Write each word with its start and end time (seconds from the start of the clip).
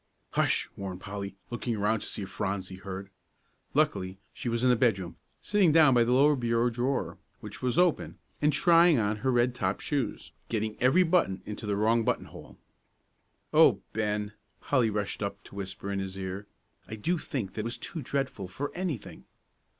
"Hush!" 0.31 0.67
warned 0.75 0.99
Polly, 0.99 1.35
looking 1.51 1.75
around 1.75 1.99
to 1.99 2.07
see 2.07 2.23
if 2.23 2.29
Phronsie 2.31 2.77
heard. 2.77 3.11
Luckily, 3.75 4.17
she 4.33 4.49
was 4.49 4.63
in 4.63 4.69
the 4.71 4.75
bedroom, 4.75 5.15
sitting 5.43 5.71
down 5.71 5.93
by 5.93 6.03
the 6.03 6.11
lower 6.11 6.35
bureau 6.35 6.71
drawer, 6.71 7.19
which 7.39 7.61
was 7.61 7.77
open, 7.77 8.17
and 8.41 8.51
trying 8.51 8.97
on 8.97 9.17
her 9.17 9.31
red 9.31 9.53
topped 9.53 9.83
shoes, 9.83 10.31
getting 10.49 10.75
every 10.81 11.03
button 11.03 11.43
into 11.45 11.67
the 11.67 11.75
wrong 11.75 12.03
button 12.03 12.25
hole. 12.25 12.57
"Oh, 13.53 13.81
Ben," 13.93 14.33
Polly 14.59 14.89
rushed 14.89 15.21
up 15.21 15.43
to 15.43 15.53
whisper 15.57 15.91
in 15.91 15.99
his 15.99 16.17
ear, 16.17 16.47
"I 16.87 16.95
do 16.95 17.19
think 17.19 17.53
that 17.53 17.63
was 17.63 17.77
too 17.77 18.01
dreadful 18.01 18.47
for 18.47 18.71
anything." 18.73 19.25